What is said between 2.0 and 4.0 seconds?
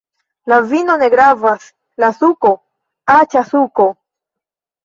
la suko! aĉa suko!